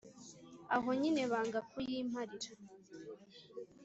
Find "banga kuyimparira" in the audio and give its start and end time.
1.31-2.51